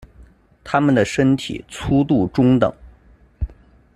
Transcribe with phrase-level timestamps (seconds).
[0.63, 2.73] 它们的身体粗度中等。